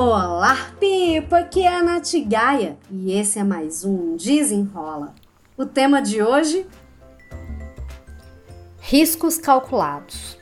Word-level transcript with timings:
Olá, 0.00 0.54
Pipa! 0.78 1.38
Aqui 1.40 1.64
é 1.64 1.74
a 1.74 1.82
Nath 1.82 2.12
Gaia 2.24 2.78
e 2.88 3.10
esse 3.10 3.36
é 3.36 3.42
mais 3.42 3.84
um 3.84 4.16
Desenrola. 4.16 5.12
O 5.56 5.66
tema 5.66 6.00
de 6.00 6.22
hoje: 6.22 6.64
Riscos 8.78 9.38
calculados. 9.38 10.38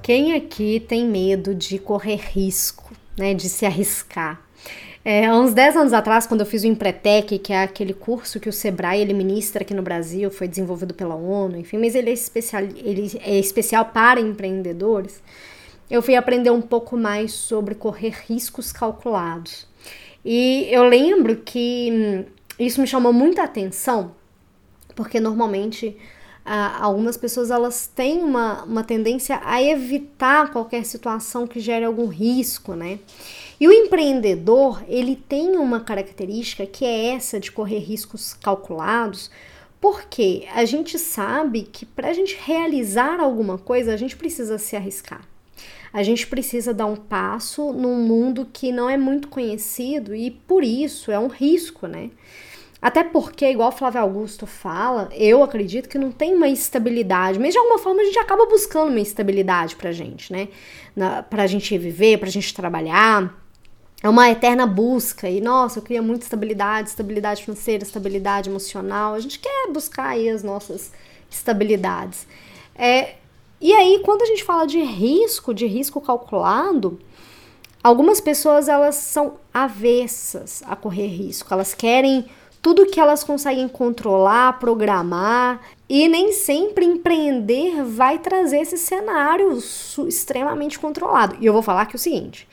Quem 0.00 0.32
aqui 0.36 0.78
tem 0.78 1.04
medo 1.04 1.52
de 1.56 1.76
correr 1.80 2.20
risco, 2.20 2.92
né, 3.18 3.34
de 3.34 3.48
se 3.48 3.66
arriscar? 3.66 4.40
É, 5.10 5.24
há 5.24 5.34
uns 5.34 5.54
10 5.54 5.74
anos 5.74 5.92
atrás, 5.94 6.26
quando 6.26 6.40
eu 6.40 6.46
fiz 6.46 6.64
o 6.64 6.66
Empretec, 6.66 7.38
que 7.38 7.50
é 7.50 7.62
aquele 7.62 7.94
curso 7.94 8.38
que 8.38 8.46
o 8.46 8.52
Sebrae 8.52 9.00
ele 9.00 9.14
ministra 9.14 9.62
aqui 9.62 9.72
no 9.72 9.80
Brasil, 9.80 10.30
foi 10.30 10.46
desenvolvido 10.46 10.92
pela 10.92 11.14
ONU, 11.14 11.56
enfim, 11.56 11.78
mas 11.78 11.94
ele 11.94 12.10
é 12.10 12.12
especial, 12.12 12.62
ele 12.62 13.18
é 13.24 13.38
especial 13.38 13.86
para 13.86 14.20
empreendedores, 14.20 15.22
eu 15.90 16.02
fui 16.02 16.14
aprender 16.14 16.50
um 16.50 16.60
pouco 16.60 16.94
mais 16.94 17.32
sobre 17.32 17.74
correr 17.74 18.16
riscos 18.28 18.70
calculados. 18.70 19.66
E 20.22 20.68
eu 20.70 20.86
lembro 20.86 21.36
que 21.36 21.88
hum, 21.90 22.24
isso 22.58 22.78
me 22.78 22.86
chamou 22.86 23.10
muita 23.10 23.44
atenção, 23.44 24.14
porque 24.94 25.18
normalmente 25.18 25.96
ah, 26.50 26.78
algumas 26.80 27.18
pessoas 27.18 27.50
elas 27.50 27.86
têm 27.86 28.22
uma, 28.22 28.64
uma 28.64 28.82
tendência 28.82 29.38
a 29.44 29.62
evitar 29.62 30.50
qualquer 30.50 30.84
situação 30.86 31.46
que 31.46 31.60
gere 31.60 31.84
algum 31.84 32.06
risco, 32.06 32.74
né? 32.74 32.98
E 33.60 33.68
o 33.68 33.72
empreendedor, 33.72 34.82
ele 34.88 35.14
tem 35.14 35.56
uma 35.56 35.80
característica 35.80 36.64
que 36.64 36.86
é 36.86 37.08
essa 37.14 37.38
de 37.38 37.52
correr 37.52 37.80
riscos 37.80 38.32
calculados, 38.32 39.30
porque 39.78 40.46
a 40.54 40.64
gente 40.64 40.98
sabe 40.98 41.64
que 41.64 41.84
para 41.84 42.08
a 42.08 42.12
gente 42.14 42.38
realizar 42.40 43.20
alguma 43.20 43.58
coisa, 43.58 43.92
a 43.92 43.96
gente 43.98 44.16
precisa 44.16 44.56
se 44.56 44.74
arriscar. 44.74 45.20
A 45.92 46.02
gente 46.02 46.26
precisa 46.26 46.72
dar 46.72 46.86
um 46.86 46.96
passo 46.96 47.72
num 47.74 47.96
mundo 47.96 48.48
que 48.50 48.72
não 48.72 48.88
é 48.88 48.96
muito 48.96 49.28
conhecido 49.28 50.14
e 50.14 50.30
por 50.30 50.64
isso 50.64 51.10
é 51.10 51.18
um 51.18 51.28
risco, 51.28 51.86
né? 51.86 52.10
Até 52.80 53.02
porque, 53.02 53.50
igual 53.50 53.72
Flávio 53.72 54.00
Augusto 54.00 54.46
fala, 54.46 55.08
eu 55.12 55.42
acredito 55.42 55.88
que 55.88 55.98
não 55.98 56.12
tem 56.12 56.34
uma 56.34 56.48
estabilidade, 56.48 57.38
mas 57.38 57.52
de 57.52 57.58
alguma 57.58 57.78
forma 57.78 58.00
a 58.02 58.04
gente 58.04 58.18
acaba 58.18 58.46
buscando 58.46 58.90
uma 58.90 59.00
estabilidade 59.00 59.74
pra 59.74 59.90
gente, 59.90 60.32
né? 60.32 60.48
Na, 60.94 61.22
pra 61.22 61.46
gente 61.46 61.76
viver, 61.76 62.18
pra 62.18 62.28
gente 62.28 62.54
trabalhar 62.54 63.34
é 64.02 64.08
uma 64.08 64.30
eterna 64.30 64.66
busca. 64.66 65.28
E, 65.28 65.40
nossa, 65.40 65.78
eu 65.78 65.82
queria 65.82 66.02
muita 66.02 66.24
estabilidade, 66.24 66.90
estabilidade 66.90 67.42
financeira, 67.42 67.82
estabilidade 67.82 68.48
emocional. 68.48 69.14
A 69.14 69.20
gente 69.20 69.38
quer 69.38 69.68
buscar 69.72 70.10
aí 70.10 70.28
as 70.28 70.42
nossas 70.42 70.92
estabilidades. 71.30 72.26
É, 72.74 73.14
e 73.60 73.72
aí, 73.72 74.00
quando 74.04 74.22
a 74.22 74.26
gente 74.26 74.44
fala 74.44 74.66
de 74.66 74.80
risco, 74.80 75.52
de 75.52 75.66
risco 75.66 76.00
calculado, 76.00 77.00
algumas 77.82 78.20
pessoas 78.20 78.68
elas 78.68 78.94
são 78.94 79.34
avessas 79.52 80.62
a 80.64 80.76
correr 80.76 81.08
risco. 81.08 81.52
Elas 81.52 81.74
querem 81.74 82.26
tudo 82.68 82.84
que 82.84 83.00
elas 83.00 83.24
conseguem 83.24 83.66
controlar, 83.66 84.58
programar, 84.58 85.58
e 85.88 86.06
nem 86.06 86.32
sempre 86.32 86.84
empreender 86.84 87.82
vai 87.82 88.18
trazer 88.18 88.58
esse 88.58 88.76
cenário 88.76 89.58
extremamente 90.06 90.78
controlado. 90.78 91.38
E 91.40 91.46
eu 91.46 91.52
vou 91.54 91.62
falar 91.62 91.86
que 91.86 91.96
é 91.96 91.98
o 91.98 91.98
seguinte: 91.98 92.46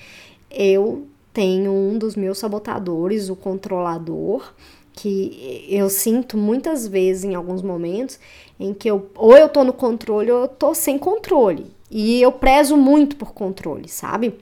eu 0.49 1.05
tenho 1.33 1.69
um 1.69 1.97
dos 1.97 2.15
meus 2.15 2.37
sabotadores, 2.37 3.29
o 3.29 3.35
controlador, 3.35 4.53
que 4.93 5.65
eu 5.67 5.89
sinto 5.89 6.37
muitas 6.37 6.87
vezes 6.87 7.25
em 7.25 7.35
alguns 7.35 7.61
momentos 7.61 8.17
em 8.57 8.73
que 8.73 8.89
eu 8.89 9.09
ou 9.15 9.35
eu 9.35 9.49
tô 9.49 9.65
no 9.65 9.73
controle 9.73 10.31
ou 10.31 10.43
eu 10.43 10.47
tô 10.47 10.73
sem 10.73 10.97
controle. 10.97 11.65
E 11.91 12.21
eu 12.21 12.31
prezo 12.31 12.77
muito 12.77 13.17
por 13.17 13.33
controle, 13.33 13.89
sabe? 13.89 14.33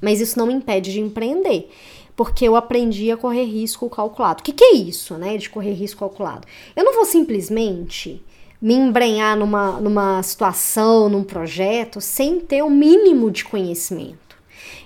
Mas 0.00 0.20
isso 0.20 0.38
não 0.38 0.46
me 0.46 0.54
impede 0.54 0.92
de 0.92 1.00
empreender, 1.00 1.68
porque 2.16 2.48
eu 2.48 2.56
aprendi 2.56 3.10
a 3.10 3.16
correr 3.16 3.44
risco 3.44 3.88
calculado. 3.90 4.40
O 4.40 4.42
que, 4.42 4.52
que 4.52 4.64
é 4.64 4.74
isso, 4.74 5.14
né, 5.14 5.36
de 5.36 5.50
correr 5.50 5.74
risco 5.74 6.00
calculado? 6.00 6.48
Eu 6.74 6.82
não 6.82 6.94
vou 6.94 7.04
simplesmente 7.04 8.24
me 8.60 8.74
embrenhar 8.74 9.36
numa, 9.36 9.72
numa 9.72 10.22
situação, 10.22 11.10
num 11.10 11.22
projeto, 11.22 12.00
sem 12.00 12.40
ter 12.40 12.62
o 12.62 12.66
um 12.66 12.70
mínimo 12.70 13.30
de 13.30 13.44
conhecimento. 13.44 14.36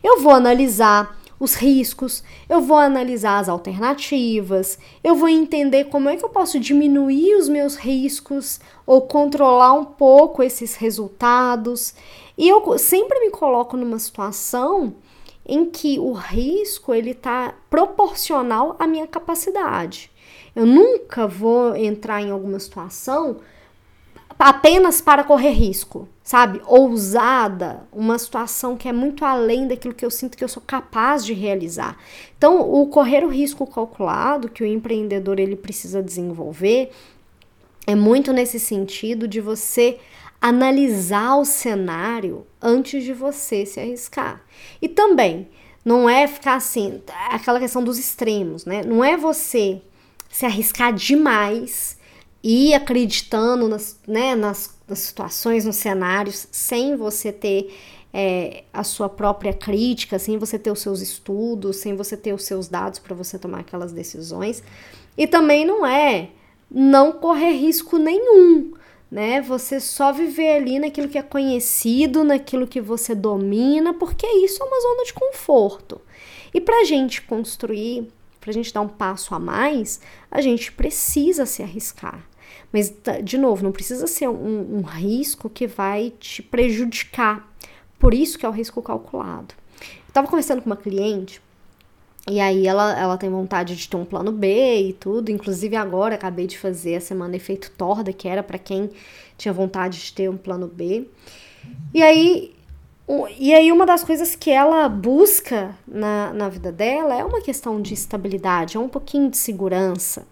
Eu 0.03 0.21
vou 0.21 0.33
analisar 0.33 1.19
os 1.39 1.55
riscos, 1.55 2.23
eu 2.49 2.61
vou 2.61 2.77
analisar 2.77 3.39
as 3.39 3.49
alternativas, 3.49 4.79
eu 5.03 5.15
vou 5.15 5.29
entender 5.29 5.85
como 5.85 6.09
é 6.09 6.17
que 6.17 6.25
eu 6.25 6.29
posso 6.29 6.61
diminuir 6.61 7.35
os 7.37 7.49
meus 7.49 7.77
riscos 7.77 8.61
ou 8.85 9.03
controlar 9.03 9.73
um 9.73 9.85
pouco 9.85 10.43
esses 10.43 10.75
resultados. 10.75 11.95
E 12.37 12.49
eu 12.49 12.77
sempre 12.77 13.21
me 13.21 13.31
coloco 13.31 13.77
numa 13.77 13.99
situação 13.99 14.95
em 15.51 15.65
que 15.69 15.99
o 15.99 16.13
risco 16.13 16.95
ele 16.95 17.11
está 17.11 17.53
proporcional 17.69 18.77
à 18.79 18.87
minha 18.87 19.07
capacidade. 19.09 20.09
Eu 20.55 20.65
nunca 20.65 21.27
vou 21.27 21.75
entrar 21.75 22.23
em 22.23 22.31
alguma 22.31 22.61
situação 22.61 23.39
apenas 24.39 25.01
para 25.01 25.25
correr 25.25 25.51
risco, 25.51 26.09
sabe? 26.23 26.63
Ousada, 26.67 27.83
uma 27.93 28.17
situação 28.17 28.77
que 28.77 28.89
é 28.89 28.93
muito 28.93 29.25
além 29.25 29.67
daquilo 29.67 29.93
que 29.93 30.05
eu 30.05 30.11
sinto 30.11 30.39
que 30.39 30.45
eu 30.45 30.49
sou 30.49 30.63
capaz 30.65 31.27
de 31.27 31.35
realizar. 31.35 31.99
Então, 32.39 32.61
o 32.61 32.87
correr 32.87 33.25
o 33.25 33.29
risco 33.29 33.67
calculado 33.67 34.49
que 34.49 34.63
o 34.63 34.67
empreendedor 34.67 35.41
ele 35.41 35.57
precisa 35.57 36.01
desenvolver 36.01 36.93
é 37.89 37.97
muito 37.97 38.33
nesse 38.33 38.61
sentido 38.61 39.27
de 39.27 39.41
você 39.41 39.99
analisar 40.41 41.37
o 41.37 41.45
cenário 41.45 42.47
antes 42.61 43.05
de 43.05 43.13
você 43.13 43.67
se 43.67 43.79
arriscar. 43.79 44.43
E 44.81 44.89
também 44.89 45.49
não 45.85 46.09
é 46.09 46.27
ficar 46.27 46.55
assim, 46.55 47.03
aquela 47.31 47.59
questão 47.61 47.83
dos 47.83 47.99
extremos, 47.99 48.65
né? 48.65 48.83
Não 48.83 49.05
é 49.05 49.17
você 49.17 49.83
se 50.31 50.47
arriscar 50.47 50.93
demais 50.93 51.99
ir 52.43 52.75
acreditando 52.75 53.69
nas, 53.69 53.99
né, 54.07 54.35
nas, 54.35 54.75
nas 54.89 55.01
situações, 55.01 55.65
nos 55.65 55.77
cenários, 55.77 56.49
sem 56.51 56.97
você 56.97 57.31
ter 57.33 57.75
é, 58.13 58.65
a 58.73 58.83
sua 58.83 59.09
própria 59.09 59.53
crítica, 59.53 60.19
sem 60.19 60.39
você 60.39 60.59
ter 60.59 60.71
os 60.71 60.81
seus 60.81 61.01
estudos, 61.01 61.77
sem 61.77 61.95
você 61.95 62.17
ter 62.17 62.33
os 62.33 62.45
seus 62.45 62.69
dados 62.69 62.99
para 62.99 63.15
você 63.15 63.39
tomar 63.39 63.61
aquelas 63.61 63.93
decisões. 63.93 64.63
E 65.17 65.27
também 65.27 65.67
não 65.67 65.85
é 65.87 66.31
não 66.71 67.13
correr 67.13 67.53
risco 67.53 67.99
nenhum, 67.99 68.73
né? 69.11 69.41
Você 69.43 69.81
só 69.81 70.13
viver 70.13 70.57
ali 70.57 70.79
naquilo 70.79 71.09
que 71.09 71.19
é 71.19 71.23
conhecido, 71.23 72.23
naquilo 72.23 72.67
que 72.67 72.81
você 72.81 73.15
domina, 73.15 73.93
porque 73.93 74.27
isso 74.27 74.63
é 74.63 74.67
uma 74.67 74.81
zona 74.81 75.05
de 75.05 75.13
conforto. 75.13 76.01
E 76.55 76.61
para 76.61 76.81
a 76.81 76.85
gente 76.85 77.23
construir, 77.23 78.09
para 78.41 78.51
a 78.51 78.55
gente 78.55 78.73
dar 78.73 78.81
um 78.81 78.89
passo 78.89 79.35
a 79.35 79.39
mais, 79.39 80.01
a 80.31 80.41
gente 80.41 80.73
precisa 80.73 81.45
se 81.45 81.63
arriscar. 81.63 82.25
Mas, 82.73 82.91
tá, 82.91 83.21
de 83.21 83.37
novo, 83.37 83.65
não 83.65 83.73
precisa 83.73 84.07
ser 84.07 84.29
um, 84.29 84.79
um 84.79 84.83
risco 84.83 85.51
que 85.51 85.67
vai 85.67 86.13
te 86.21 86.43
prejudicar. 86.43 87.49
Por 87.99 88.15
isso 88.15 88.39
que 88.39 88.47
é 88.47 88.49
o 88.49 88.53
risco 88.53 88.81
calculado. 88.81 89.55
Eu 89.81 90.13
tava 90.13 90.29
conversando 90.29 90.63
com 90.63 90.71
uma 90.71 90.77
cliente 90.77 91.43
e 92.29 92.39
aí 92.41 92.67
ela, 92.67 92.99
ela 92.99 93.17
tem 93.17 93.31
vontade 93.31 93.75
de 93.75 93.89
ter 93.89 93.97
um 93.97 94.05
plano 94.05 94.31
B 94.33 94.89
e 94.89 94.93
tudo. 94.93 95.31
Inclusive 95.31 95.77
agora 95.77 96.15
acabei 96.15 96.47
de 96.47 96.59
fazer 96.59 96.97
a 96.97 97.01
semana 97.01 97.37
efeito 97.37 97.71
torda, 97.73 98.13
que 98.13 98.29
era 98.29 98.43
para 98.43 98.59
quem 98.59 98.91
tinha 99.39 99.53
vontade 99.53 99.99
de 99.99 100.13
ter 100.13 100.29
um 100.29 100.37
plano 100.37 100.67
B. 100.67 101.09
E 101.95 102.03
aí, 102.03 102.55
e 103.39 103.55
aí 103.55 103.73
uma 103.73 103.87
das 103.87 104.05
coisas 104.05 104.35
que 104.35 104.51
ela 104.51 104.89
busca 104.89 105.75
na, 105.87 106.33
na 106.33 106.49
vida 106.49 106.71
dela 106.71 107.15
é 107.15 107.25
uma 107.25 107.41
questão 107.41 107.81
de 107.81 107.95
estabilidade, 107.95 108.77
é 108.77 108.81
um 108.81 108.89
pouquinho 108.89 109.31
de 109.31 109.37
segurança. 109.37 110.27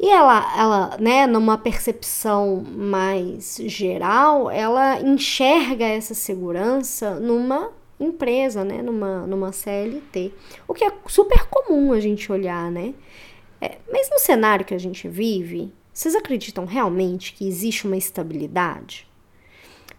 E 0.00 0.08
ela, 0.08 0.56
ela, 0.56 0.96
né, 1.00 1.26
numa 1.26 1.58
percepção 1.58 2.64
mais 2.64 3.58
geral, 3.66 4.48
ela 4.48 5.00
enxerga 5.00 5.84
essa 5.84 6.14
segurança 6.14 7.18
numa 7.18 7.70
empresa, 8.00 8.64
né, 8.64 8.82
numa, 8.82 9.26
numa 9.26 9.52
CLT. 9.52 10.32
O 10.66 10.74
que 10.74 10.84
é 10.84 10.92
super 11.06 11.46
comum 11.46 11.92
a 11.92 12.00
gente 12.00 12.30
olhar, 12.30 12.70
né? 12.70 12.94
É, 13.60 13.78
mas 13.90 14.08
no 14.10 14.18
cenário 14.18 14.64
que 14.64 14.74
a 14.74 14.78
gente 14.78 15.08
vive, 15.08 15.72
vocês 15.92 16.14
acreditam 16.14 16.64
realmente 16.64 17.32
que 17.32 17.46
existe 17.46 17.86
uma 17.86 17.96
estabilidade? 17.96 19.06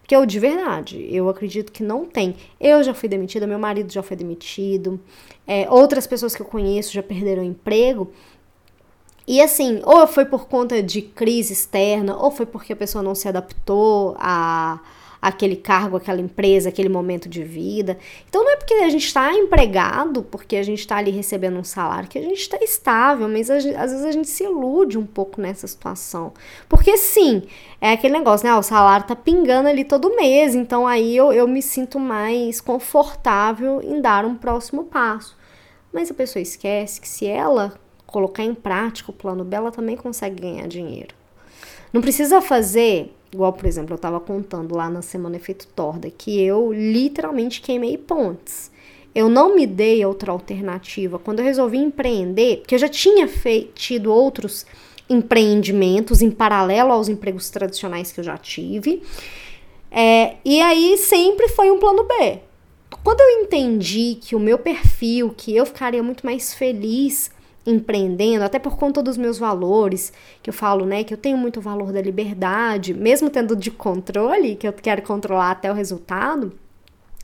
Porque 0.02 0.16
eu, 0.16 0.26
de 0.26 0.40
verdade, 0.40 1.08
eu 1.14 1.30
acredito 1.30 1.72
que 1.72 1.84
não 1.84 2.06
tem. 2.06 2.36
Eu 2.60 2.82
já 2.84 2.94
fui 2.94 3.08
demitida, 3.08 3.46
meu 3.46 3.60
marido 3.60 3.92
já 3.92 4.02
foi 4.02 4.18
demitido, 4.18 5.00
é, 5.46 5.70
outras 5.70 6.08
pessoas 6.08 6.36
que 6.36 6.42
eu 6.42 6.46
conheço 6.46 6.94
já 6.94 7.04
perderam 7.04 7.44
emprego 7.44 8.12
e 9.32 9.40
assim, 9.40 9.80
ou 9.86 10.08
foi 10.08 10.26
por 10.26 10.48
conta 10.48 10.82
de 10.82 11.04
crise 11.04 11.54
externa, 11.54 12.18
ou 12.18 12.32
foi 12.32 12.48
porque 12.48 12.74
a 12.74 12.76
pessoa 12.76 13.04
não 13.04 13.14
se 13.14 13.28
adaptou 13.28 14.16
a, 14.18 14.80
aquele 15.22 15.56
cargo, 15.56 15.98
aquela 15.98 16.22
empresa, 16.22 16.70
aquele 16.70 16.90
momento 16.90 17.28
de 17.28 17.44
vida. 17.44 17.98
Então 18.28 18.44
não 18.44 18.52
é 18.52 18.56
porque 18.56 18.74
a 18.74 18.90
gente 18.90 19.06
está 19.06 19.34
empregado, 19.34 20.24
porque 20.24 20.56
a 20.56 20.64
gente 20.64 20.80
está 20.80 20.98
ali 20.98 21.12
recebendo 21.12 21.60
um 21.60 21.64
salário, 21.64 22.08
que 22.08 22.18
a 22.18 22.22
gente 22.22 22.40
está 22.40 22.58
estável, 22.62 23.28
mas 23.28 23.50
às 23.50 23.64
vezes 23.64 24.06
a 24.06 24.12
gente 24.12 24.30
se 24.30 24.44
ilude 24.44 24.98
um 24.98 25.06
pouco 25.06 25.42
nessa 25.42 25.68
situação. 25.68 26.34
Porque 26.68 26.98
sim, 26.98 27.44
é 27.82 27.92
aquele 27.92 28.14
negócio, 28.14 28.48
né? 28.48 28.54
Ah, 28.54 28.60
o 28.60 28.64
salário 28.64 29.06
tá 29.06 29.16
pingando 29.16 29.68
ali 29.68 29.84
todo 29.84 30.16
mês, 30.16 30.56
então 30.56 30.88
aí 30.88 31.16
eu, 31.16 31.34
eu 31.34 31.48
me 31.48 31.62
sinto 31.62 32.00
mais 32.00 32.62
confortável 32.62 33.82
em 33.82 34.02
dar 34.02 34.26
um 34.26 34.36
próximo 34.36 34.86
passo. 34.86 35.38
Mas 35.92 36.10
a 36.10 36.14
pessoa 36.14 36.42
esquece 36.42 37.02
que 37.02 37.08
se 37.08 37.26
ela 37.26 37.74
colocar 38.06 38.44
em 38.44 38.54
prática 38.54 39.12
o 39.12 39.14
plano 39.14 39.44
B, 39.44 39.56
ela 39.56 39.72
também 39.72 39.96
consegue 39.96 40.42
ganhar 40.42 40.68
dinheiro. 40.68 41.16
Não 41.92 42.02
precisa 42.02 42.42
fazer, 42.42 43.14
igual 43.34 43.54
por 43.54 43.66
exemplo, 43.66 43.94
eu 43.94 43.98
estava 43.98 44.20
contando 44.20 44.76
lá 44.76 44.90
na 44.90 45.02
semana 45.02 45.38
Efeito 45.38 45.68
Torda, 45.68 46.10
que 46.10 46.40
eu 46.42 46.72
literalmente 46.72 47.62
queimei 47.62 47.98
pontes. 47.98 48.72
Eu 49.14 49.28
não 49.28 49.56
me 49.56 49.66
dei 49.66 50.06
outra 50.06 50.32
alternativa. 50.32 51.18
Quando 51.18 51.40
eu 51.40 51.46
resolvi 51.46 51.78
empreender, 51.78 52.58
porque 52.58 52.76
eu 52.76 52.80
já 52.80 52.88
tinha 52.88 53.28
feito, 53.28 54.10
outros 54.10 54.66
empreendimentos 55.10 56.22
em 56.22 56.30
paralelo 56.30 56.92
aos 56.92 57.10
empregos 57.10 57.50
tradicionais 57.50 58.12
que 58.12 58.20
eu 58.20 58.24
já 58.24 58.38
tive. 58.38 59.02
É, 59.92 60.36
e 60.46 60.62
aí 60.62 60.98
sempre 60.98 61.48
foi 61.50 61.72
um 61.72 61.80
plano 61.80 62.04
B. 62.04 62.40
Quando 63.04 63.22
eu 63.22 63.42
entendi 63.42 64.18
que 64.22 64.36
o 64.36 64.40
meu 64.40 64.60
perfil, 64.60 65.34
que 65.36 65.56
eu 65.56 65.66
ficaria 65.66 66.04
muito 66.04 66.26
mais 66.26 66.54
feliz 66.54 67.32
empreendendo, 67.70 68.44
até 68.44 68.60
por 68.60 68.78
conta 68.78 69.02
dos 69.02 69.18
meus 69.18 69.38
valores, 69.38 70.12
que 70.42 70.50
eu 70.50 70.54
falo, 70.54 70.86
né, 70.86 71.04
que 71.04 71.14
eu 71.14 71.18
tenho 71.18 71.38
muito 71.38 71.62
valor 71.62 71.92
da 71.92 72.02
liberdade, 72.02 72.94
mesmo 72.94 73.30
tendo 73.30 73.56
de 73.56 73.72
controle, 73.72 74.56
que 74.56 74.68
eu 74.68 74.74
quero 74.74 75.02
controlar 75.02 75.52
até 75.52 75.72
o 75.72 75.76
resultado, 75.76 76.54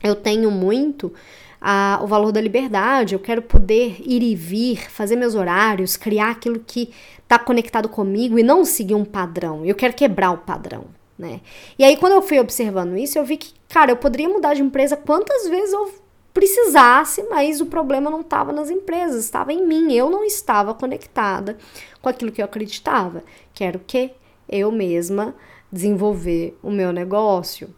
eu 0.02 0.14
tenho 0.14 0.50
muito 0.50 1.12
a, 1.60 1.98
o 2.02 2.06
valor 2.06 2.32
da 2.32 2.40
liberdade, 2.40 3.14
eu 3.14 3.18
quero 3.18 3.42
poder 3.42 3.96
ir 4.00 4.22
e 4.22 4.34
vir, 4.34 4.90
fazer 4.90 5.16
meus 5.16 5.34
horários, 5.34 5.96
criar 5.96 6.30
aquilo 6.30 6.60
que 6.64 6.90
está 7.22 7.38
conectado 7.38 7.88
comigo 7.88 8.38
e 8.38 8.42
não 8.42 8.64
seguir 8.64 8.94
um 8.94 9.04
padrão. 9.04 9.64
Eu 9.64 9.74
quero 9.74 9.94
quebrar 9.94 10.30
o 10.30 10.38
padrão. 10.38 10.84
Né? 11.18 11.40
E 11.78 11.84
aí, 11.84 11.96
quando 11.96 12.12
eu 12.12 12.22
fui 12.22 12.38
observando 12.38 12.96
isso, 12.96 13.18
eu 13.18 13.24
vi 13.24 13.36
que, 13.36 13.52
cara, 13.68 13.90
eu 13.90 13.96
poderia 13.96 14.28
mudar 14.28 14.54
de 14.54 14.62
empresa 14.62 14.96
quantas 14.96 15.48
vezes 15.48 15.72
eu 15.72 16.05
precisasse, 16.36 17.22
mas 17.30 17.62
o 17.62 17.66
problema 17.66 18.10
não 18.10 18.20
estava 18.20 18.52
nas 18.52 18.68
empresas, 18.68 19.24
estava 19.24 19.54
em 19.54 19.66
mim. 19.66 19.94
Eu 19.94 20.10
não 20.10 20.22
estava 20.22 20.74
conectada 20.74 21.56
com 22.02 22.10
aquilo 22.10 22.30
que 22.30 22.42
eu 22.42 22.44
acreditava, 22.44 23.24
que 23.54 23.64
era 23.64 23.78
o 23.78 23.80
quê? 23.80 24.10
Eu 24.46 24.70
mesma 24.70 25.34
desenvolver 25.72 26.54
o 26.62 26.70
meu 26.70 26.92
negócio. 26.92 27.74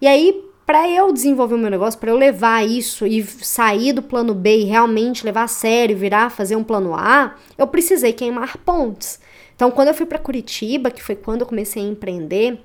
E 0.00 0.06
aí, 0.06 0.42
para 0.64 0.88
eu 0.88 1.12
desenvolver 1.12 1.54
o 1.54 1.58
meu 1.58 1.70
negócio, 1.70 2.00
para 2.00 2.10
eu 2.10 2.16
levar 2.16 2.66
isso 2.66 3.06
e 3.06 3.22
sair 3.22 3.92
do 3.92 4.00
plano 4.02 4.34
B 4.34 4.60
e 4.60 4.64
realmente 4.64 5.26
levar 5.26 5.42
a 5.42 5.48
sério, 5.48 5.94
virar 5.94 6.30
fazer 6.30 6.56
um 6.56 6.64
plano 6.64 6.94
A, 6.94 7.34
eu 7.58 7.66
precisei 7.66 8.14
queimar 8.14 8.56
pontes. 8.56 9.20
Então, 9.54 9.70
quando 9.70 9.88
eu 9.88 9.94
fui 9.94 10.06
para 10.06 10.18
Curitiba, 10.18 10.90
que 10.90 11.02
foi 11.02 11.14
quando 11.14 11.42
eu 11.42 11.46
comecei 11.46 11.82
a 11.82 11.86
empreender, 11.86 12.58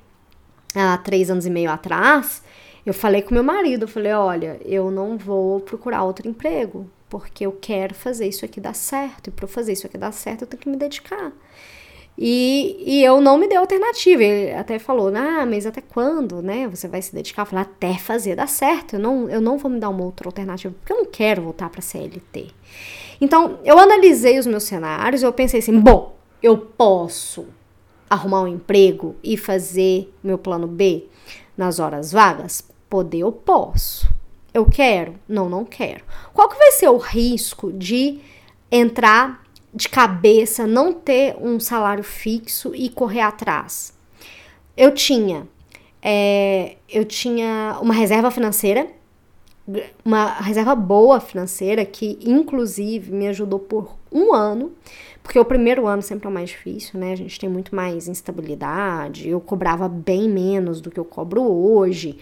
há 0.74 0.98
três 1.00 1.30
anos 1.30 1.46
e 1.46 1.50
meio 1.50 1.70
atrás, 1.70 2.42
eu 2.86 2.94
falei 2.94 3.22
com 3.22 3.34
meu 3.34 3.44
marido, 3.44 3.84
eu 3.84 3.88
falei, 3.88 4.14
olha, 4.14 4.60
eu 4.66 4.92
não 4.92 5.18
vou 5.18 5.60
procurar 5.62 6.04
outro 6.04 6.28
emprego, 6.28 6.90
porque 7.10 7.46
eu 7.46 7.52
quero 7.52 7.94
fazer 7.94 8.28
isso 8.28 8.44
aqui 8.44 8.60
dar 8.60 8.76
certo, 8.76 9.28
e 9.28 9.32
para 9.32 9.48
fazer 9.48 9.74
isso 9.74 9.88
aqui 9.88 9.98
dar 9.98 10.12
certo, 10.12 10.42
eu 10.42 10.48
tenho 10.48 10.62
que 10.62 10.70
me 10.70 10.76
dedicar. 10.76 11.32
E, 12.18 12.76
e 12.86 13.04
eu 13.04 13.20
não 13.22 13.38
me 13.38 13.48
dei 13.48 13.58
alternativa. 13.58 14.24
Ele 14.24 14.54
até 14.54 14.78
falou, 14.78 15.12
ah, 15.16 15.46
mas 15.46 15.66
até 15.66 15.82
quando, 15.82 16.42
né? 16.42 16.68
Você 16.68 16.88
vai 16.88 17.02
se 17.02 17.14
dedicar? 17.14 17.42
Eu 17.42 17.46
falei, 17.48 17.64
até 17.64 17.96
fazer 17.98 18.36
dar 18.36 18.48
certo. 18.48 18.94
Eu 18.94 19.00
não, 19.00 19.30
eu 19.30 19.42
não 19.42 19.58
vou 19.58 19.72
me 19.72 19.80
dar 19.80 19.90
uma 19.90 20.04
outra 20.04 20.28
alternativa, 20.28 20.74
porque 20.80 20.94
eu 20.94 20.98
não 20.98 21.06
quero 21.06 21.42
voltar 21.42 21.70
para 21.70 21.82
CLT. 21.82 22.48
Então, 23.20 23.60
eu 23.64 23.80
analisei 23.80 24.38
os 24.38 24.46
meus 24.46 24.64
cenários, 24.64 25.24
eu 25.24 25.34
pensei 25.34 25.60
assim, 25.60 25.80
bom, 25.80 26.16
eu 26.42 26.58
posso 26.58 27.48
arrumar 28.10 28.44
um 28.44 28.48
emprego 28.48 29.16
e 29.24 29.36
fazer 29.38 30.14
meu 30.24 30.38
plano 30.38 30.68
B 30.68 31.08
nas 31.58 31.80
horas 31.80 32.12
vagas? 32.12 32.64
Poder 32.90 33.20
eu 33.20 33.32
posso. 33.32 34.08
Eu 34.54 34.66
quero? 34.66 35.16
Não, 35.28 35.50
não 35.50 35.66
quero. 35.66 36.04
Qual 36.34 36.48
que 36.48 36.58
vai 36.58 36.72
ser 36.74 36.90
o 36.90 36.98
risco 36.98 37.72
de 37.72 38.20
entrar 38.72 39.44
de 39.74 39.90
cabeça, 39.90 40.68
não 40.68 40.94
ter 40.94 41.36
um 41.40 41.60
salário 41.60 42.04
fixo 42.04 42.74
e 42.76 42.90
correr 42.90 43.22
atrás? 43.22 43.94
Eu 44.78 44.94
tinha, 44.94 45.48
é, 46.02 46.78
eu 46.88 47.06
tinha 47.06 47.78
uma 47.82 47.94
reserva 47.94 48.30
financeira, 48.30 48.88
uma 50.04 50.26
reserva 50.42 50.76
boa 50.76 51.20
financeira 51.20 51.86
que 51.86 52.20
inclusive 52.22 53.12
me 53.12 53.28
ajudou 53.28 53.60
por 53.60 53.96
um 54.12 54.34
ano, 54.34 54.72
porque 55.24 55.40
o 55.40 55.46
primeiro 55.46 55.88
ano 55.88 56.02
sempre 56.02 56.28
é 56.28 56.30
o 56.30 56.34
mais 56.34 56.50
difícil, 56.50 57.00
né? 57.00 57.14
A 57.14 57.16
gente 57.16 57.40
tem 57.40 57.50
muito 57.50 57.74
mais 57.74 58.08
instabilidade. 58.10 59.30
Eu 59.30 59.40
cobrava 59.40 59.88
bem 59.88 60.30
menos 60.30 60.82
do 60.82 60.92
que 60.92 61.00
eu 61.00 61.06
cobro 61.06 61.42
hoje. 61.42 62.18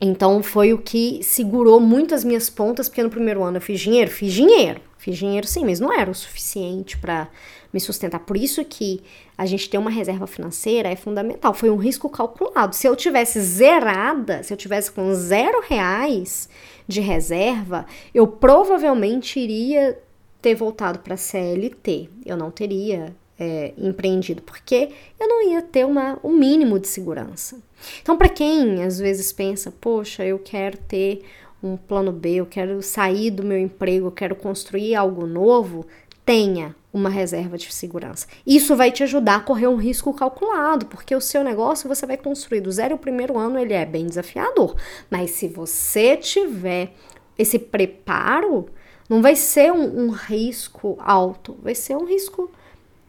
Então 0.00 0.42
foi 0.42 0.72
o 0.72 0.78
que 0.78 1.20
segurou 1.22 1.78
muito 1.78 2.14
as 2.14 2.24
minhas 2.24 2.48
pontas, 2.48 2.88
porque 2.88 3.02
no 3.02 3.10
primeiro 3.10 3.42
ano 3.42 3.58
eu 3.58 3.60
fiz 3.60 3.78
dinheiro, 3.78 4.10
fiz 4.10 4.32
dinheiro, 4.32 4.80
fiz 4.96 5.18
dinheiro 5.18 5.46
sim, 5.46 5.64
mas 5.64 5.78
não 5.78 5.92
era 5.92 6.10
o 6.10 6.14
suficiente 6.14 6.96
para 6.96 7.28
me 7.70 7.78
sustentar. 7.78 8.20
Por 8.20 8.36
isso 8.36 8.64
que 8.64 9.02
a 9.36 9.44
gente 9.44 9.68
ter 9.68 9.76
uma 9.76 9.90
reserva 9.90 10.26
financeira 10.26 10.88
é 10.88 10.96
fundamental. 10.96 11.52
Foi 11.52 11.68
um 11.68 11.76
risco 11.76 12.08
calculado. 12.08 12.74
Se 12.74 12.86
eu 12.86 12.96
tivesse 12.96 13.40
zerada, 13.40 14.42
se 14.42 14.52
eu 14.52 14.56
tivesse 14.56 14.90
com 14.90 15.14
zero 15.14 15.62
reais 15.66 16.48
de 16.88 17.00
reserva, 17.00 17.84
eu 18.14 18.26
provavelmente 18.26 19.38
iria 19.38 19.98
ter 20.40 20.54
voltado 20.54 21.00
para 21.00 21.16
CLT. 21.16 22.08
Eu 22.24 22.36
não 22.36 22.50
teria 22.50 23.14
é, 23.40 23.72
empreendido, 23.78 24.42
porque 24.42 24.90
eu 25.18 25.26
não 25.26 25.50
ia 25.50 25.62
ter 25.62 25.86
uma, 25.86 26.18
um 26.22 26.36
mínimo 26.36 26.78
de 26.78 26.86
segurança. 26.86 27.58
Então, 28.02 28.18
para 28.18 28.28
quem 28.28 28.84
às 28.84 28.98
vezes 28.98 29.32
pensa, 29.32 29.72
poxa, 29.80 30.22
eu 30.22 30.38
quero 30.38 30.76
ter 30.76 31.22
um 31.62 31.74
plano 31.74 32.12
B, 32.12 32.34
eu 32.34 32.46
quero 32.46 32.82
sair 32.82 33.30
do 33.30 33.42
meu 33.42 33.58
emprego, 33.58 34.08
eu 34.08 34.12
quero 34.12 34.36
construir 34.36 34.94
algo 34.94 35.26
novo, 35.26 35.86
tenha 36.24 36.76
uma 36.92 37.08
reserva 37.08 37.56
de 37.56 37.72
segurança. 37.72 38.26
Isso 38.46 38.76
vai 38.76 38.92
te 38.92 39.02
ajudar 39.02 39.36
a 39.36 39.40
correr 39.40 39.68
um 39.68 39.76
risco 39.76 40.12
calculado, 40.12 40.84
porque 40.86 41.14
o 41.14 41.20
seu 41.20 41.42
negócio 41.42 41.88
você 41.88 42.04
vai 42.04 42.18
construir 42.18 42.60
do 42.60 42.70
zero 42.70 42.96
o 42.96 42.98
primeiro 42.98 43.38
ano, 43.38 43.58
ele 43.58 43.72
é 43.72 43.86
bem 43.86 44.06
desafiador. 44.06 44.76
Mas 45.08 45.30
se 45.30 45.48
você 45.48 46.14
tiver 46.16 46.92
esse 47.38 47.58
preparo, 47.58 48.66
não 49.08 49.22
vai 49.22 49.34
ser 49.34 49.72
um, 49.72 50.04
um 50.04 50.10
risco 50.10 50.98
alto, 51.00 51.56
vai 51.62 51.74
ser 51.74 51.96
um 51.96 52.04
risco 52.04 52.50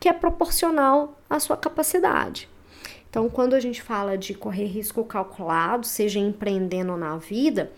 que 0.02 0.10
é 0.10 0.14
proporcional 0.14 1.16
à 1.30 1.40
sua 1.40 1.56
capacidade. 1.56 2.50
Então, 3.08 3.30
quando 3.30 3.54
a 3.54 3.60
gente 3.60 3.84
fala 3.84 4.18
de 4.18 4.34
correr 4.34 4.66
risco 4.66 5.04
calculado, 5.04 5.86
seja 5.86 6.18
empreendendo 6.18 6.98
na 6.98 7.18
vida, 7.18 7.72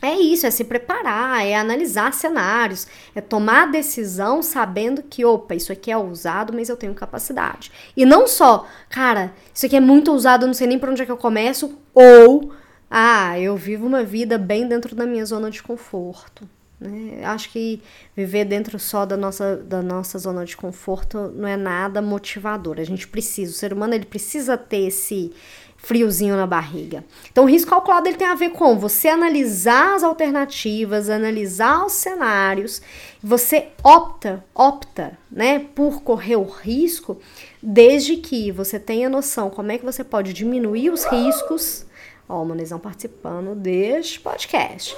é 0.00 0.14
isso, 0.14 0.46
é 0.46 0.50
se 0.50 0.64
preparar, 0.64 1.46
é 1.46 1.54
analisar 1.54 2.14
cenários, 2.14 2.86
é 3.14 3.20
tomar 3.20 3.70
decisão 3.70 4.42
sabendo 4.42 5.02
que, 5.02 5.26
opa, 5.26 5.54
isso 5.54 5.70
aqui 5.70 5.92
é 5.92 5.96
ousado, 5.96 6.54
mas 6.54 6.70
eu 6.70 6.76
tenho 6.76 6.94
capacidade. 6.94 7.70
E 7.94 8.06
não 8.06 8.26
só, 8.26 8.66
cara, 8.88 9.34
isso 9.52 9.66
aqui 9.66 9.76
é 9.76 9.80
muito 9.80 10.10
ousado, 10.10 10.44
eu 10.44 10.46
não 10.46 10.54
sei 10.54 10.66
nem 10.66 10.78
por 10.78 10.88
onde 10.88 11.02
é 11.02 11.04
que 11.04 11.12
eu 11.12 11.18
começo, 11.18 11.78
ou, 11.92 12.50
ah, 12.90 13.38
eu 13.38 13.58
vivo 13.58 13.86
uma 13.86 14.02
vida 14.02 14.38
bem 14.38 14.66
dentro 14.66 14.96
da 14.96 15.04
minha 15.04 15.26
zona 15.26 15.50
de 15.50 15.62
conforto. 15.62 16.48
Né? 16.82 17.24
Acho 17.24 17.48
que 17.50 17.80
viver 18.16 18.44
dentro 18.44 18.78
só 18.78 19.06
da 19.06 19.16
nossa, 19.16 19.56
da 19.56 19.80
nossa 19.80 20.18
zona 20.18 20.44
de 20.44 20.56
conforto 20.56 21.32
não 21.34 21.46
é 21.46 21.56
nada 21.56 22.02
motivador. 22.02 22.80
A 22.80 22.84
gente 22.84 23.06
precisa, 23.06 23.52
o 23.52 23.54
ser 23.54 23.72
humano 23.72 23.94
ele 23.94 24.04
precisa 24.04 24.56
ter 24.56 24.88
esse 24.88 25.32
friozinho 25.76 26.36
na 26.36 26.46
barriga. 26.46 27.04
Então, 27.30 27.44
o 27.44 27.48
risco 27.48 27.70
calculado 27.70 28.08
ele 28.08 28.16
tem 28.16 28.26
a 28.26 28.36
ver 28.36 28.50
com 28.50 28.78
você 28.78 29.08
analisar 29.08 29.94
as 29.96 30.04
alternativas, 30.04 31.10
analisar 31.10 31.84
os 31.84 31.92
cenários, 31.92 32.80
você 33.20 33.68
opta, 33.82 34.44
opta, 34.54 35.18
né, 35.30 35.58
por 35.74 36.02
correr 36.02 36.36
o 36.36 36.44
risco, 36.44 37.20
desde 37.60 38.16
que 38.16 38.52
você 38.52 38.78
tenha 38.78 39.08
noção 39.08 39.50
como 39.50 39.72
é 39.72 39.78
que 39.78 39.84
você 39.84 40.04
pode 40.04 40.32
diminuir 40.32 40.90
os 40.90 41.04
riscos. 41.04 41.84
Ó, 42.28 42.42
o 42.42 42.46
Monezão 42.46 42.78
participando 42.78 43.54
deste 43.56 44.20
podcast 44.20 44.96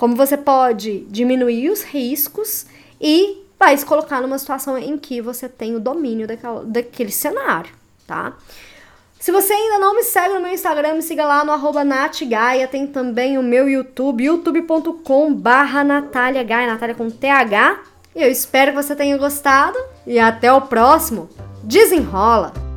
como 0.00 0.16
você 0.16 0.34
pode 0.34 1.00
diminuir 1.10 1.68
os 1.68 1.82
riscos 1.82 2.64
e 2.98 3.44
vai 3.58 3.76
se 3.76 3.84
colocar 3.84 4.22
numa 4.22 4.38
situação 4.38 4.78
em 4.78 4.96
que 4.96 5.20
você 5.20 5.46
tem 5.46 5.76
o 5.76 5.78
domínio 5.78 6.26
daquela, 6.26 6.64
daquele 6.64 7.12
cenário, 7.12 7.70
tá? 8.06 8.32
Se 9.18 9.30
você 9.30 9.52
ainda 9.52 9.78
não 9.78 9.94
me 9.94 10.02
segue 10.02 10.32
no 10.32 10.40
meu 10.40 10.54
Instagram, 10.54 10.94
me 10.94 11.02
siga 11.02 11.26
lá 11.26 11.44
no 11.44 11.52
arroba 11.52 11.84
natgaia, 11.84 12.66
tem 12.66 12.86
também 12.86 13.36
o 13.36 13.42
meu 13.42 13.68
YouTube, 13.68 14.24
youtube.com 14.24 15.34
barra 15.34 15.84
Natália 15.84 16.42
Gaia, 16.42 16.78
com 16.96 17.10
TH. 17.10 17.80
Eu 18.16 18.30
espero 18.30 18.70
que 18.70 18.82
você 18.82 18.96
tenha 18.96 19.18
gostado 19.18 19.78
e 20.06 20.18
até 20.18 20.50
o 20.50 20.62
próximo. 20.62 21.28
Desenrola! 21.62 22.69